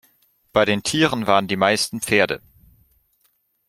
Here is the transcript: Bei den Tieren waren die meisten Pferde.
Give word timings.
Bei 0.51 0.65
den 0.65 0.81
Tieren 0.81 1.27
waren 1.27 1.47
die 1.47 1.55
meisten 1.57 2.01
Pferde. 2.01 2.41